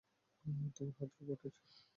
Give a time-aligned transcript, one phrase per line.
[0.75, 1.53] তোমার হাত রোবটের।